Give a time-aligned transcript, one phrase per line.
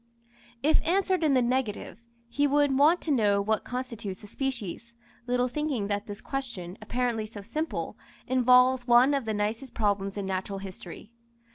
[0.63, 4.95] If answered in the negative, he would want to know what constitutes a species,
[5.27, 10.25] little thinking that this question, apparently so simple, involves one of the nicest problems in
[10.25, 11.11] natural history.